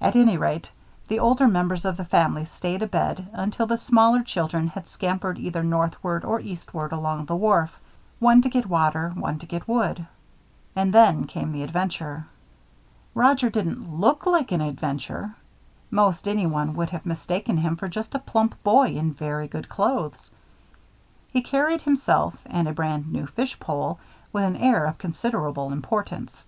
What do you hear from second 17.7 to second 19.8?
for just a plump boy in very good